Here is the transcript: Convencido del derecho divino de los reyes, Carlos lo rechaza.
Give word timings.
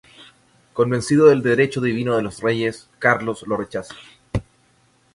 Convencido 0.73 1.27
del 1.27 1.43
derecho 1.43 1.79
divino 1.79 2.15
de 2.15 2.23
los 2.23 2.41
reyes, 2.41 2.89
Carlos 2.97 3.43
lo 3.45 3.55
rechaza. 3.55 3.93